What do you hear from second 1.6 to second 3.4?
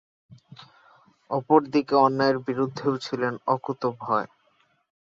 দিকে অন্যায়ের বিরুদ্ধেও ছিলেন